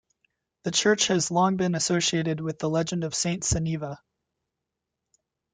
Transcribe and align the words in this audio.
The 0.63 0.71
church 0.71 1.05
has 1.09 1.29
long 1.29 1.57
been 1.57 1.75
associated 1.75 2.39
with 2.41 2.57
the 2.57 2.67
legend 2.71 3.03
of 3.03 3.13
Saint 3.13 3.43
Sunniva. 3.43 3.99